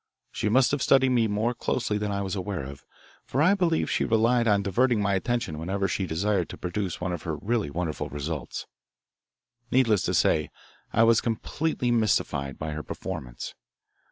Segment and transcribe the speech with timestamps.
[0.31, 2.83] She must have studied me more closely than I was aware of,
[3.23, 7.13] for I believe she relied on diverting my attention whenever she desired to produce one
[7.13, 8.65] of her really wonderful results.
[9.69, 10.49] Needless to say,
[10.91, 13.53] I was completely mystified by her performance.